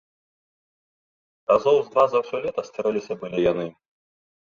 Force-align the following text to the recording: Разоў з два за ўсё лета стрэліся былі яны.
Разоў 1.51 1.77
з 1.81 1.87
два 1.95 2.05
за 2.13 2.17
ўсё 2.23 2.37
лета 2.45 2.61
стрэліся 2.69 3.13
былі 3.25 3.45
яны. 3.51 3.67